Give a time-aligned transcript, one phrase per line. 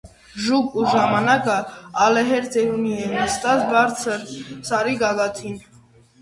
[0.43, 1.57] Ժուկ ու ժամանակը
[2.05, 4.25] ալեհեր ծերունի է՝ նստած բարձր
[4.71, 5.63] սարի գագաթին։